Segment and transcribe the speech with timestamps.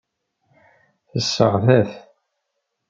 [1.11, 1.91] Tesseɣta-t.